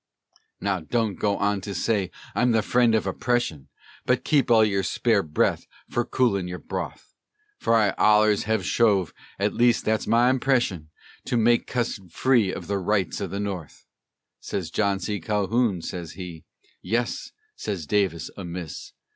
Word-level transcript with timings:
"Now 0.59 0.79
don't 0.79 1.13
go 1.13 1.59
to 1.59 1.75
say 1.75 2.09
I'm 2.33 2.53
the 2.53 2.63
friend 2.63 2.95
of 2.95 3.05
oppression, 3.05 3.67
But 4.07 4.23
keep 4.23 4.49
all 4.49 4.65
your 4.65 4.81
spare 4.81 5.21
breath 5.21 5.67
fer 5.91 6.05
coolin' 6.05 6.47
your 6.47 6.57
broth, 6.57 7.13
Fer 7.59 7.75
I 7.75 7.91
ollers 7.99 8.45
hev 8.45 8.65
strove 8.65 9.13
(at 9.37 9.53
least 9.53 9.85
thet's 9.85 10.07
my 10.07 10.31
impression) 10.31 10.89
To 11.25 11.37
make 11.37 11.67
cussed 11.67 12.09
free 12.09 12.51
with 12.51 12.65
the 12.65 12.79
rights 12.79 13.21
o' 13.21 13.27
the 13.27 13.39
North," 13.39 13.85
Sez 14.39 14.71
John 14.71 14.99
C. 14.99 15.19
Calhoun, 15.19 15.83
sez 15.83 16.13
he; 16.13 16.45
"Yes," 16.81 17.31
sez 17.55 17.85
Davis 17.85 18.31
o' 18.35 18.43
Miss. 18.43 18.93